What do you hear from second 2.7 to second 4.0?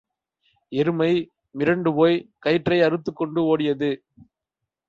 அறுத்துக் கோண்டு ஓடியது.